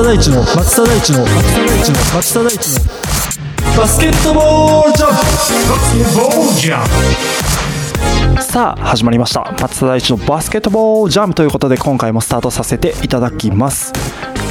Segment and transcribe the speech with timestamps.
[0.00, 2.80] 田大地の松田大地の松田大地の松田大地の
[3.76, 6.82] バスケットボールジャンプバスケットボールジャ
[8.32, 13.92] ンプさあ始まりました松田大地のバスケットボールジャムということで今回もスタートさせていただきます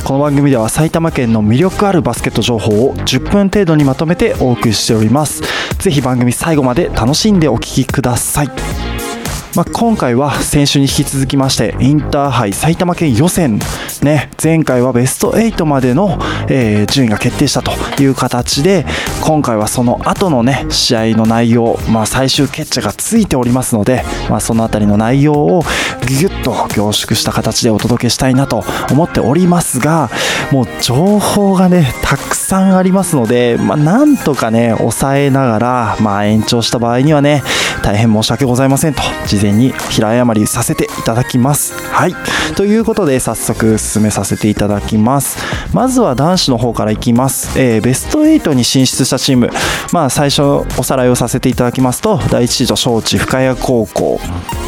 [0.03, 5.41] この番組では埼玉県の魅力あるバスケット情報を10分程度にまとめてお送りしております
[5.79, 8.88] ぜひ番組最後まで楽しんでお聴きください
[9.55, 13.59] まあ、今回は先週に引き続きましてインターハイ埼玉県予選
[14.03, 18.85] ね前回はベスト8までの、えー順位が決定したという形で
[19.23, 25.63] 今回はその後のね試合の内容、まあ、最終決着がついておりますので、まあ、その辺りの内容を
[26.07, 30.09] ギュッと凝縮した形でお届けしたいなと思っておりますが
[30.51, 37.43] もう情報がねたくさんありますので、まあ、なんとかね抑えながら、まあ、延長した場合にはね
[37.83, 41.73] 大変申し訳ございませんと事前に平謝りさせていただきます。
[41.91, 42.15] はい。
[42.55, 45.37] ということで早速進めさせていただきます。
[45.73, 49.49] まずは男子の方からいきます、えーベスト8に進出したチーム。
[49.91, 50.41] まあ最初
[50.77, 54.19] おさらいをさせていただきますと第1シード招致深谷高校。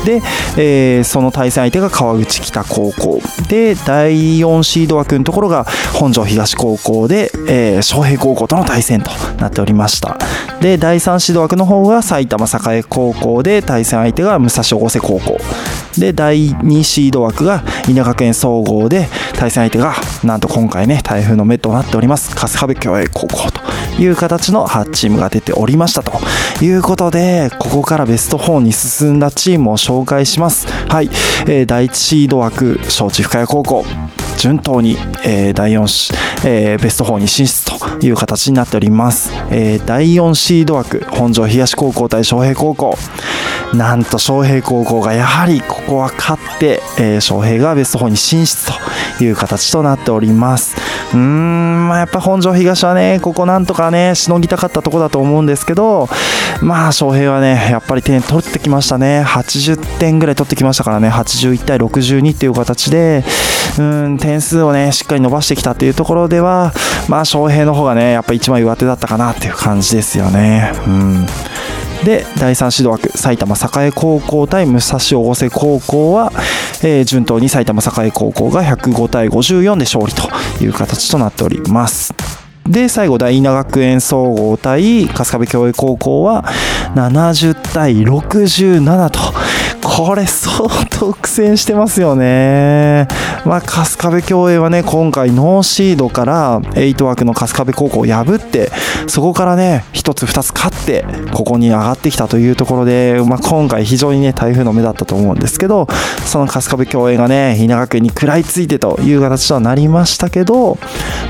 [0.06, 0.22] で、
[0.58, 3.22] えーその対戦相手が川口北高校。
[3.50, 10.18] で第4シード枠のところが本庄東高校で、えー昌平高校との対戦となっておりました。
[10.62, 15.38] で第3シード枠の方が埼玉栄高校で対戦相手が武蔵越生高校。
[15.98, 23.62] で第2シード枠が稲学園総合で対戦相手がなんと今回ね台風の目となっております春日部共栄高校と
[24.02, 26.14] いう形の8チームが出ておりましたと。
[26.64, 30.68] いうことでここからベスト4に進んだチームを紹介します。
[30.90, 31.10] はい、
[31.48, 33.86] えー第1シード枠招致深谷高校。
[34.38, 36.14] 順当に、えー第4し、
[36.46, 42.98] えーベスト4に進出という形になっております、えー第4シード枠本庄東高校対昌平高校。
[43.74, 48.68] なんと昌平高校がやはりここは勝って、えー昌平がベスト4に進出
[49.18, 50.76] という形となっております。
[51.14, 56.08] うーんまあやっぱ本庄東はねここなんとかねしのぎたかったとこだと思うんですけど
[56.62, 59.24] まあ昌平はねやっぱり点取ってきましたね。
[59.26, 61.10] 80点ぐらい取ってきましたからね。
[61.10, 63.24] 81対62っていう形で
[63.80, 66.74] うん点数をねしっかり伸ばしてきたっていうところでは
[67.08, 70.74] まあ昌平の方がねやっぱ一枚上手だったかなっていう感じですよね。
[70.88, 71.26] うん。
[72.04, 76.32] で第3シード枠埼玉栄高校対武蔵越生高校は、
[76.84, 80.30] えー順当に埼玉栄高校が105対54で勝利と
[80.64, 82.14] いう形となっております。
[82.68, 86.46] で最後大稲学園総合対春日部共栄高校は
[86.96, 89.20] 70対67と
[90.04, 93.08] これ相当苦戦してますよね。
[93.46, 98.72] まあ春日部共栄はね今回ノーシードから8枠の春日部高校を破って
[99.08, 105.88] そこからね1つ2つ勝ってここに上がってきたというところで、まあ、今回非常にね台風の目だったと思うんですけど
[106.26, 110.78] その春日部共栄がね稲学園に食らいついてという形とはなりましたけど、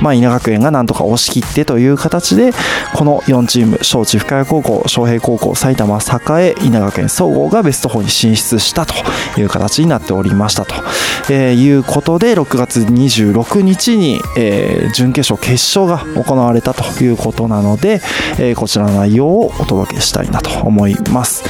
[0.02, 2.52] まあ、稲学園がなんとか押し切ってという形で
[2.96, 6.00] この4チーム招致深谷高校昌平高校埼玉
[6.40, 8.94] 栄稲学園総合がベスト4に進出したと
[9.40, 10.76] いう形になっておりましたと、
[11.30, 18.02] えいうことで6月26日に、え準決勝決勝が行われたということなので、
[18.40, 21.44] えこちらの内容をお届けしたいなと思います。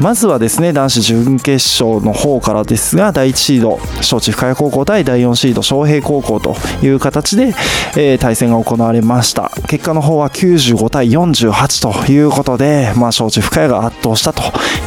[0.00, 6.54] まずはですね男子準決勝の方からですが第1シード招致深谷高校対第4シード昌平高校と
[6.84, 7.52] いう形で、
[7.96, 9.50] えー対戦が行われました。
[9.68, 14.42] 結果の方は95対48ということで、まあ、招致深谷が圧倒したと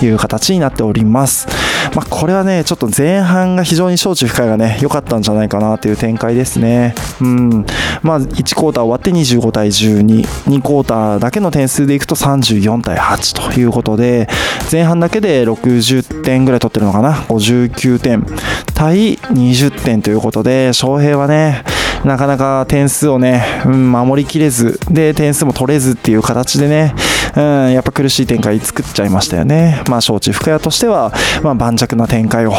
[0.05, 1.47] いう形になっております、
[1.95, 6.95] まあ、これはねちょっと前半が非常に招致深谷がね良かったんじゃないかなという展開ですね。
[7.19, 7.65] うん。
[8.01, 14.27] まあ1クォーター終わって25対122クォーターだけの点数でいくと34対8ということで
[14.71, 18.25] 前半だけで60点ぐらい取ってるのかな？59点
[18.73, 21.63] 対20点ということで翔平はね
[22.05, 26.95] なかなか点数をね、守りきれずで点数も取れずっていう形でね、
[27.35, 29.83] うん、やっぱ苦しい展開作っちゃいましたよね。
[29.87, 31.13] まあ招致深谷としては、
[31.43, 32.53] まあ、盤石な展開を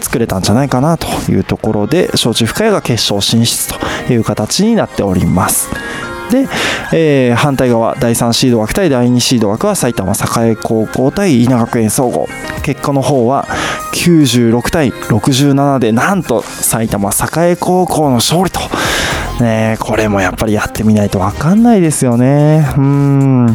[0.00, 3.72] 作れたんじゃないかなというところで招致深谷が決勝進出
[4.06, 5.70] という形になっております。
[6.30, 6.48] で、
[6.92, 12.28] えー反対側第3シード枠対第2シード枠は埼玉栄高校対稲学園総合。
[12.62, 13.46] 結果の方は
[13.94, 18.60] 96対67でなんと埼玉栄高校の勝利と
[19.40, 22.66] ねこれもやっぱりやってみないと分かんないですよね。
[22.76, 23.46] うん。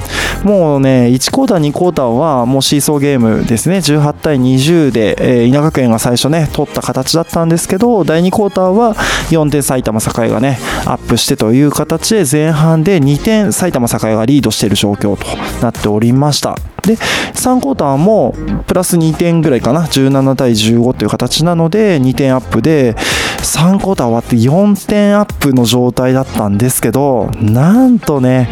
[0.43, 3.77] もうね1クォーター2クォーターはもうシーソーゲームですね。
[3.77, 8.95] 18対20で、えー稲学園が最初ね取った形だったんですけど第2クォーターは
[9.29, 15.25] 4点埼玉栄がねアップしてという形で前半で2点埼玉栄がリードしている状況と
[15.61, 16.75] なっておりました。
[16.85, 18.35] で3クォーターも
[18.67, 19.85] プラス2点ぐらいかな。
[19.85, 22.95] 17対15という形なので2点アップで
[23.39, 28.49] 3クォーター終わって4点アップの状態だったんですけどなんとね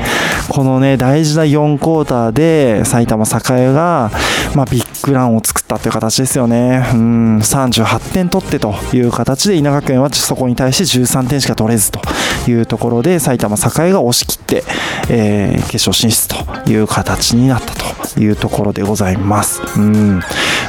[0.50, 4.12] このね大事な4クォーターで埼玉栄が、
[4.56, 6.84] まあ、ビッグランを作ったという形ですよね。
[6.94, 12.02] うん38点取ってという形で稲学園はそこに対して13点しか取れずと
[12.48, 14.64] いうところで埼玉栄が押し切って、
[15.10, 17.83] えー、決勝進出という形になったと。
[18.20, 19.62] いうところでございます。
[19.78, 20.22] うん。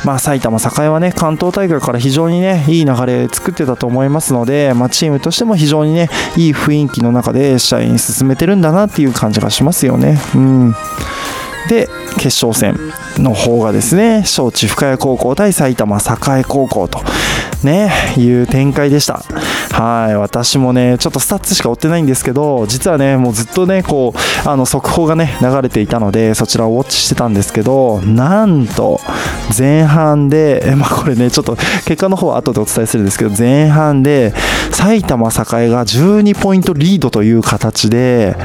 [0.05, 10.19] まあ、埼玉栄はね関東大会から非常にねいい流れ作ってたと思いますので、まあ、チームとしても非常にねいい雰囲気の中で試合に進めてるんだなっていう感じがしますよね。
[10.35, 10.75] うん。
[11.69, 11.89] で
[12.19, 12.79] 決勝戦
[13.23, 17.01] の方がですね正智深谷高校対埼玉栄高校と
[17.63, 19.23] ねいう展開でした。
[19.75, 29.01] はい私もねちょっとスタッツしか追ってないんですけど実はねもうずっとねこうあの速報がね流れていたのでそちらをウォッチしてたんですけどなんと
[29.59, 31.57] 前半でえまあこれねちょっと
[31.87, 34.33] 結果の方は後でお伝えするんですけど前半で
[34.71, 35.33] 埼玉栄
[35.69, 38.37] が12ポイントリードという形で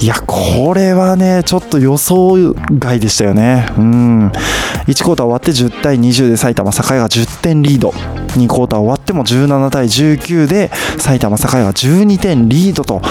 [0.00, 3.66] いやこれはねちょっと予想外でしたよね。
[3.76, 4.28] うん。
[4.28, 7.90] 1クォーター終わって10対20で埼玉栄が10点リード。
[7.90, 13.02] 2クォーター終わっても17対19で埼玉栄が12点リードと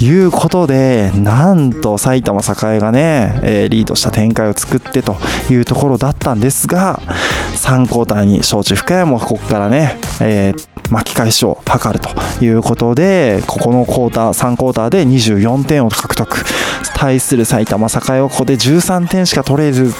[0.00, 5.16] いうことでなんと埼玉栄がね、え、リードした展開を作ってと
[5.50, 7.00] いうところだったんですが
[7.56, 16.44] 3クォーターに招致深谷もここからね、えー巻き返しを図るということでここのクォーター3クォーターで24点を獲得
[16.94, 19.92] 対する埼玉栄はここで13点しか取れず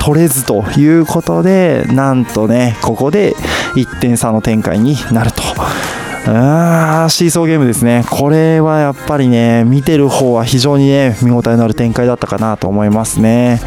[0.00, 3.34] 取れずということでなんとねここで
[3.74, 5.42] 1点差の展開になると。
[6.26, 13.58] あーシーソーゲームですね、これはやっぱりね、見てる方は非常にね、見応えのある展開だったかなと思いますね。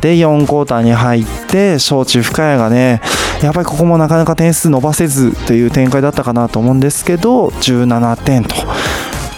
[0.00, 3.00] で、4クォーターに入って、小中深谷がね、
[3.42, 8.54] やっぱりここもなかなか点数伸ばせずという展開だったかなと思うんですけど、17点と。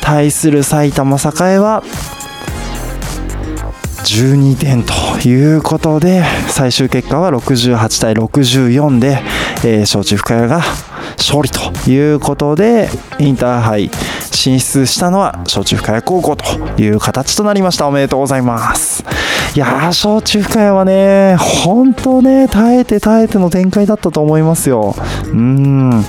[0.07, 1.83] 対する埼玉栄は
[4.05, 4.93] 12点と
[5.29, 9.19] いうことで最終結果は68対64で、
[9.65, 10.61] えー、小中深谷が
[11.19, 12.89] 勝利ということで
[13.19, 13.91] インターハイ
[14.31, 19.03] 進出したのは小中深谷高校という形となりましたおめでとうございます
[19.57, 24.95] いやー小中深谷はね本当ね耐えて耐えての展開だったと思いますよ。
[25.25, 26.05] うん。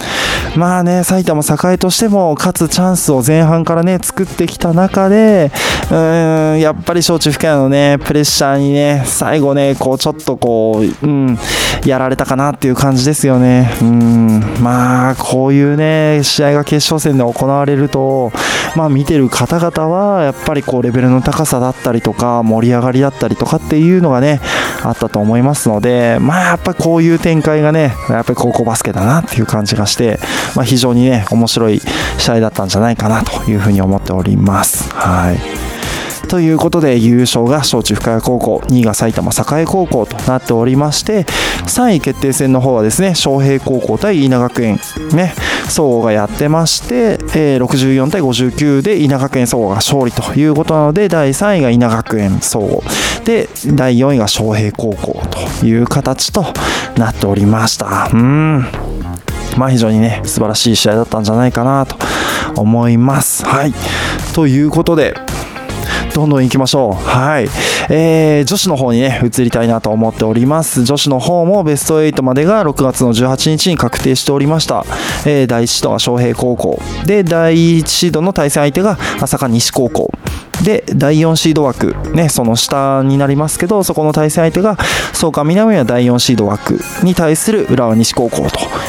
[0.57, 5.51] まあね埼玉栄としても勝つチャンスを前半からね作ってきた中で
[5.89, 11.37] うんやっぱり小中深谷のねプレッシャーにね最後ねこうちょっとこううん
[11.85, 13.71] やられたかなっていう感じですよね。
[13.81, 14.41] うん。
[14.61, 18.33] まあこういうね試合が決勝戦で行われると
[18.75, 24.41] まあ見てる方々はやっぱりこうレベルの高さだったりとか盛り上がりだったりとかっていうのがね
[24.83, 30.19] あったと思いますのでまあやっぱこういう展開がねやっぱり高校バスケだなっていう感じがして
[30.55, 31.79] まあ、非常にね面白い
[32.17, 34.91] 試合だったんじゃないかなというふうに思っております。
[34.93, 35.37] はい。
[36.27, 44.79] ということで優勝が小中深谷高校2位が埼玉栄高校となっておりまして3位決定戦の方はですね昌平高校対稲学園。
[45.13, 45.33] ね。
[45.69, 52.83] 総合がやってまして、えー、64対59で稲学園総合が勝利ということなので第3位が稲学園総合。
[53.25, 55.21] で第4位が翔平高校
[55.59, 56.45] という形と
[56.97, 58.09] なっておりました。
[58.13, 58.65] うん。
[59.57, 61.97] まあ非常にね素晴らしい試合だったんじゃないかなと
[62.55, 63.45] 思います。
[63.45, 63.73] はい。
[64.33, 65.15] ということで
[66.13, 66.93] どんどん行きましょう。
[66.93, 67.47] はい。
[67.89, 70.83] えー、女子の方にね、移りたいなと思っております。
[70.83, 74.83] 女子の方もベスト8までが6月の18日に確定しておりました。
[75.25, 76.79] えー、第1シードが昌平高校。
[77.05, 80.11] で、第1シードの対戦相手が朝霞西高校。
[80.63, 84.77] で、第4シード枠、ね、その下になりますけど、そこの対戦相手が、
[85.13, 88.47] 創価南は第4シード枠に対する浦和西高校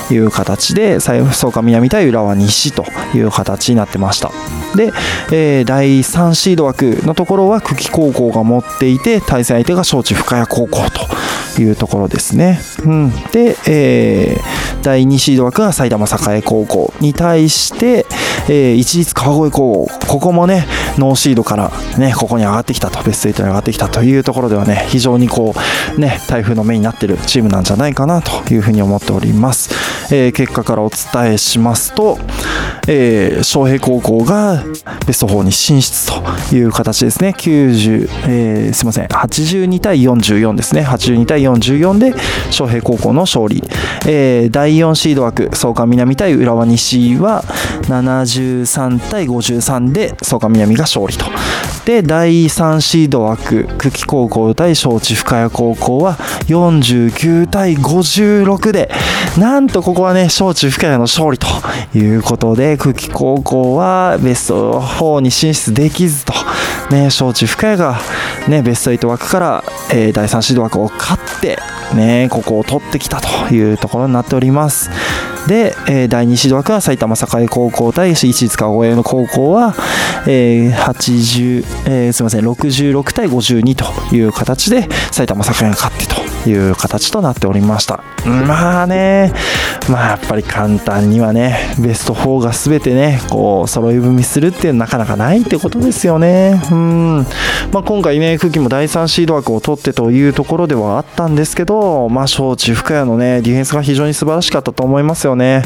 [0.08, 2.84] という形で、創価南対浦和西と
[3.14, 4.30] いう形になってました。
[4.76, 4.92] で、
[5.32, 18.06] えー、第3シード枠のところは久喜高校が持っていて対戦相手が招致深谷高校というところですね、うん、で、えー、第2シード枠が埼玉栄高校に対して、
[18.48, 20.06] えー、一律川越高校。
[20.06, 21.57] ここもねノーシードから
[21.98, 25.54] ねここに上がってきたとベスト8に上がってきたというところではね非常にこ
[25.96, 32.18] うね台風の目になっているチームなんじゃないかなというふうに思っております、えー、結果からお伝えしますと、
[32.86, 34.64] えー、昌平高校が
[35.06, 37.34] ベスト4に進出という形ですね。
[37.36, 40.82] 90、えー、すいません82対44ですね。
[40.82, 42.12] 82対44で
[42.48, 43.62] 昌平高校の勝利、
[44.06, 47.42] えー、第4シード枠創価南対浦和西は
[47.88, 51.26] 73対53で創価南が勝利と。
[51.84, 56.16] で第3シード枠久喜高校対招致深谷高校は
[56.48, 58.90] 49対56で
[59.38, 61.46] なんとここはね招致深谷の勝利と
[61.96, 66.34] いうことで久喜高校はベスト4に進出できずと
[66.90, 67.98] ね招致深谷が
[68.48, 71.56] ねベスト8枠から、えー、第3シード枠を勝って
[71.94, 74.90] ねここを取ってきたというところになっております。
[75.48, 79.74] で、えー、第2シード枠は埼玉栄高校対市立川越の高校は、
[80.28, 86.06] えー、80、えー、すみません66対52という形で埼玉栄が勝って
[86.44, 88.04] という形となっておりました。
[88.28, 89.32] まあね。
[89.90, 96.60] まあやっぱり簡単にはねベスト4が全てねこう揃い踏みするっていうのはなかなかないってことですよね。
[96.70, 97.26] うん。
[97.72, 105.62] まあ今回ね空気も第3シード枠を取ってというところではあったんですけどまあ招致深谷のねディフェンスが非常に素晴らしかったと思いますよね。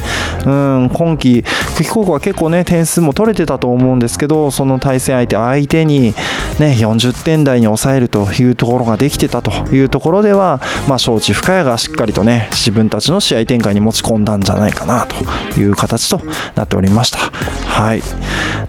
[0.47, 0.91] うん。
[0.93, 1.43] 今季
[1.77, 6.13] 久喜高校は結構ね点数も取れてたと思うんですけどその対戦相手相手に
[6.61, 16.21] ね40点台に抑えるというところができてたというところではまあ、招致深谷がしっかりとね自分たちの試合展開に持ち込んだんじゃないかなという形と
[16.55, 17.19] なっておりました。
[17.19, 18.03] はい。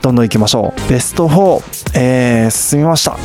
[0.02, 0.90] どんどんいきましょう。
[0.90, 3.18] ベスト4、えー、進みました。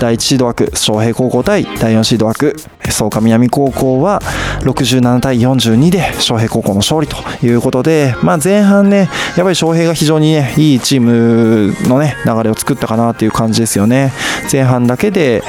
[0.00, 2.56] 第1シード枠昌平高校対第4シード枠。
[2.90, 4.20] 草加南高校は
[4.60, 14.12] 67対42で昌平高校の勝利ということで、まあ、前半ねやっぱり昌平が非常にねいいチームのね流れを作ったかなという感じですよね。
[14.50, 15.42] 前半だけで、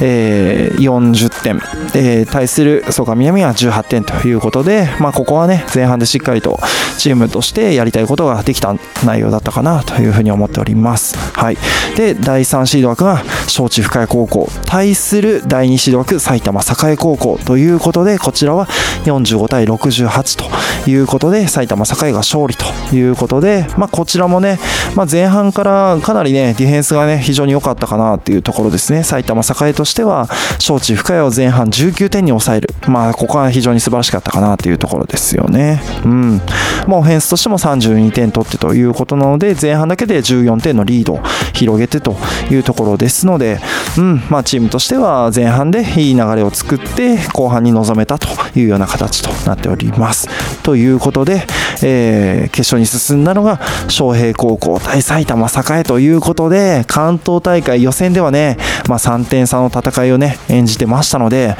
[0.00, 1.56] えー、40点、
[1.94, 6.58] えー、対する草加南は18点ということで、まあ、ここはね前半でしっかりと
[6.98, 8.74] チームとしてやりたいことができた
[9.04, 11.16] 内容だったかなというふうに思っております。
[11.16, 11.58] はい、
[11.96, 14.48] で第3シード枠が招致深谷高校。
[14.64, 16.75] 対する第2シード枠埼玉栄。
[16.96, 18.66] 高校ということでこちらは
[19.04, 20.38] 45対68
[20.84, 24.58] ということで埼玉栄が勝利ということで、まあ、こちらもね、
[24.94, 29.02] まあ、前半からかなりねディフェンスがね非常に良かったかなっていうところですね。
[29.02, 30.26] 埼玉栄としては
[30.58, 32.68] 招致深谷を前半19点に抑える。
[32.88, 35.80] まあここは非常に素晴らしかったかなというところですよね。
[36.04, 36.40] うん。
[36.86, 41.20] まあ、オフェンスとしても32点取ってということなので前半だけで14点のリードを
[41.52, 42.16] 広げてと
[42.50, 43.60] いうところですので、
[43.98, 44.22] うん。
[44.30, 48.26] まあ、チームとしては前半でいい流れを作作って後半に臨めたと
[48.58, 50.28] いうような形となっております。
[50.64, 51.46] ということで、
[51.84, 58.56] えー、決勝に進んだのが昌平高校対埼玉栄ということで関東大会予選ではね、
[58.88, 61.56] まあ、3点差の戦いをね演じてましたので、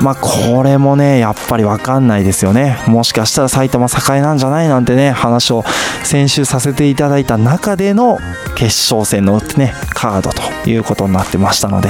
[0.00, 4.68] まあ、これもねやっぱり分かんないですよねもしかしたら埼玉栄なんじゃない？
[4.68, 5.64] なんてね話を
[6.04, 8.18] 先週させていただいた中での
[8.54, 11.88] 決勝戦のねカードということになってましたので、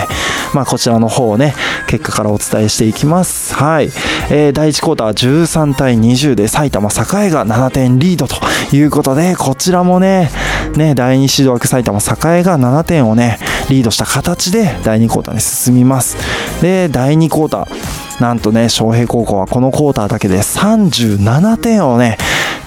[0.54, 1.54] まあ、こちらの方をね
[1.88, 3.54] 結果からお伝えしていきます。
[3.54, 3.86] はい、
[4.30, 8.36] えー、第1クォーター13対20で埼玉栄が7点リードと
[8.74, 10.30] いうことでこちらもね
[10.76, 16.16] ね第2シード枠埼玉栄が7点をねリードした形で第2クォーターに進みます。
[16.62, 22.16] で第2クォーターなんとね昌平高校はこのクォーターだけで37点をね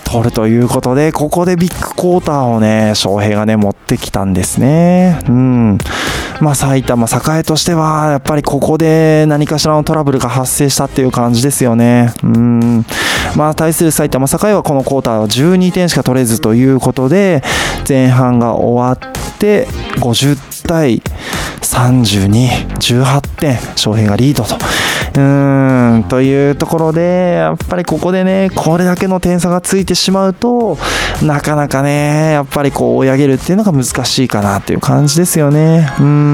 [0.08, 5.20] 取るということで、ここでビッグクォーターをね、翔平がね、持ってきたんですね。
[5.28, 5.78] うん。
[6.42, 12.14] まあ、埼玉栄としては、やっぱりここで何かしらのトラブルが発生したっていう感じですよね。
[12.24, 12.86] うん。
[13.36, 17.44] まあ、対する埼玉栄はこのクォーターは12点しか取れずということで、
[17.88, 19.68] 前半が終わって、
[20.00, 21.02] 50対
[21.62, 24.56] 32、18点、翔平がリードと。
[24.56, 30.78] うーん、というところで、やっぱりここでね、これだけの点差がついてしまうと、
[31.24, 35.90] なかなかね、やっぱりこう追い上げるっていうのが難しいかなっていう感じですよね。
[36.00, 36.27] うん。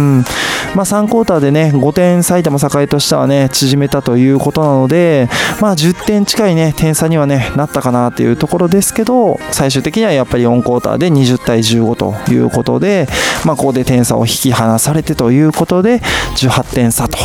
[0.76, 5.30] まあ3クォーターでね、5点埼玉栄としてはね、縮めたということなので、
[5.62, 13.08] まあ10点近いね、点差にはね、なったかなっていうところですけど、最終的にはやっぱり4クォーターで20対15ということで、
[13.46, 16.00] まあここで点差を引き離されてということで、
[16.36, 17.18] 18点差と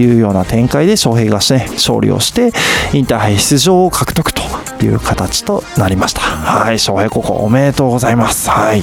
[0.00, 2.52] いうような展開で翔平が、ね、勝利をして
[2.92, 4.42] インターハイ出場を獲得と
[4.82, 6.20] いう形となりました。
[6.20, 8.50] はい翔平高校おめでとうございます。
[8.50, 8.82] はい。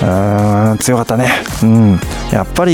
[0.00, 1.30] うん強かったね。
[1.62, 2.00] うん。
[2.32, 2.67] やっぱり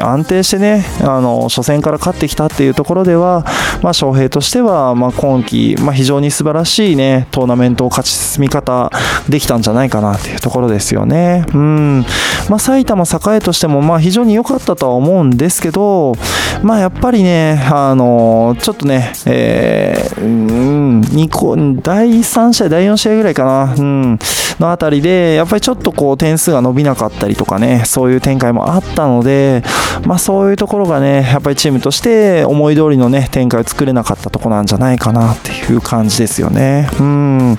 [0.00, 3.44] 安定してねあの初戦から勝ってきたっていうところでは
[3.82, 8.90] まあ翔平としては、まあ、今季、まあ、非常に素晴らしいねトーナメントを勝ち進み方
[9.28, 11.44] できたんじゃないかなっていうところですよね。
[11.54, 12.04] うん。
[12.48, 16.14] まあ埼玉栄としてもまあ非常に良かったとは思うんですけど
[16.62, 24.18] まあやっぱりねあの、ちょっとね、えー、うん、2個、第3試合、第4試合ぐらいかな、うん、
[24.60, 29.64] のあたりで、やっぱりちょっとこう点数が伸びなかったりとかね、そういう展開もあったので、
[30.06, 36.88] まあそういうところがね、やっぱりチームとして思い通りのね、展開を作れなかったとこなんじゃないかなっていう感じですよね。
[37.00, 37.58] うん。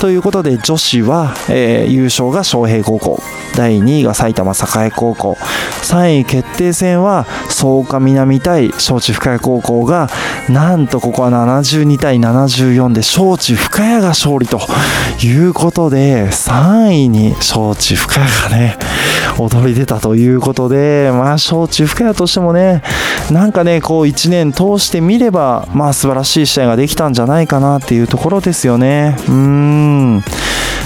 [0.00, 3.22] ということで、女子は、えー、優勝が昌平高校、
[3.54, 5.36] 第2位が埼玉栄高校、
[5.82, 10.08] 3位決定戦は草加南対招致深谷高校が、
[10.48, 14.60] なんとここは72対74で招致深谷が勝利と
[15.22, 18.78] いうことで、3位に招致深谷がね、
[19.38, 22.82] 踊り出たということで、まあ、招致深谷としてもね、
[23.30, 29.16] なんかね、こう1年通してみれば、まあ素晴らしい試合ができたんじゃないかなっていうところですよね。
[29.28, 30.22] うーん。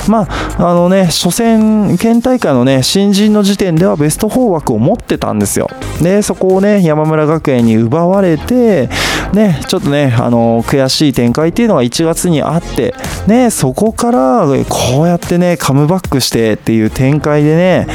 [0.08, 5.68] まあ、あのね、初戦、県大会のね、新人の時点ではベスト4枠を持ってたんですよ。
[6.00, 8.88] で、そこをね、山村学園に奪われて、
[9.32, 12.94] ね、ちょっとね、あの、悔しい展開っていうのが1月にあって、
[13.26, 17.86] ね、そこからこうやってね、カムバックしてっていう展開でね、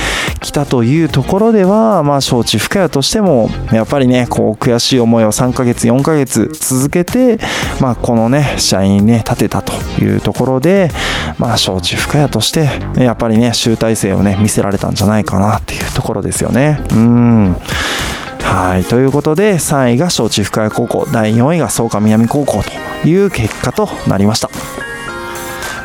[0.41, 7.39] 来たというところでは、まあ、招致深谷としても、やっぱりね、こう、悔しい思いを3ヶ月、4ヶ月続けて、
[7.79, 9.73] まあ、このね、試合にね、立てたと
[10.03, 10.89] いうところで、
[11.37, 16.81] まあ、招致深谷として、やっぱりね、集大成をね、見せられたんじゃないかなっていうところですよね。
[16.91, 17.55] うん。
[18.43, 18.83] はい。
[18.83, 24.49] ということで、3位が招致深谷高校、第4位が草加南高校という結果となりました。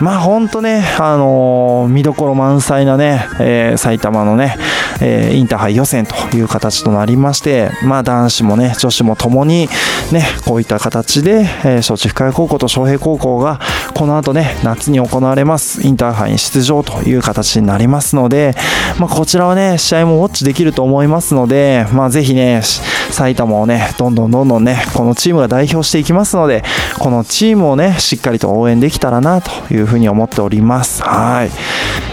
[0.00, 4.56] まあ本当ね、あのー、見どころ満載なね、えー、埼玉のね、
[5.00, 9.68] えー、インターハイ予選という形となりまして、まあ男子もね、女子もともに
[10.12, 13.60] ね、こういった形で、えー、小地深谷高校と昌平高校が、
[13.94, 18.54] この後ね、夏に行われますインターハイに出場という形になりますので、
[18.98, 22.62] まあこちらはね、試合もウォッチできると思いますので、まあぜひね、
[23.10, 26.64] 埼玉をね、どんどんどんどんね、このチームが代表していきますので、
[26.98, 31.02] このチームをね、しっかりと応援できたらなというふうに思っております。
[31.02, 31.50] はい。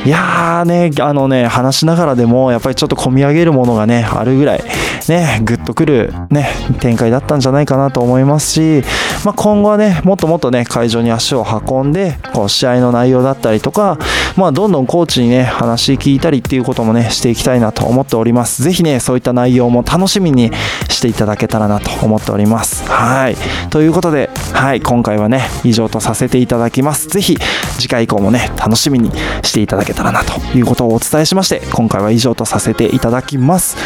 [0.05, 4.63] いやーね、あのね、話しながらでも、やっぱちょっと込み上げるものがね、あるぐらい、
[5.07, 8.83] ね、ぐっとくる、ね、展開だったんじゃないかなと思いますし、
[9.25, 13.97] まあ、今後はね、もっともっとね、会場に足を運んで、こう、試合の内容だったりとか、
[14.35, 18.63] まあ、どんどんコーチにね、話聞いたりっていうこともね、していきたいなと思っております。
[18.63, 20.51] ぜひね、そういった内容も楽しみに
[20.89, 22.83] していただけたらなと思っております。
[22.89, 23.35] はい。
[23.69, 27.07] ということで、はい、今回はね、以上とさせていただきます。
[27.07, 27.37] ぜひ、
[27.77, 29.11] 次回以降もね、楽しみに
[29.43, 33.77] していただけたらなということをお伝えしまして、今回は以上とさせていただきます。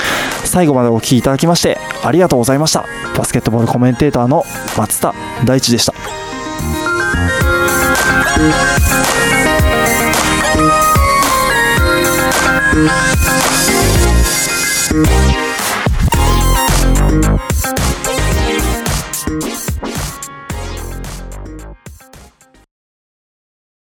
[0.45, 2.85] 最後までお聴きいただきまして、してありがとうございました
[3.17, 4.43] バスケットボールコメンテーターの
[4.77, 5.13] 松田
[5.45, 5.93] 大地でした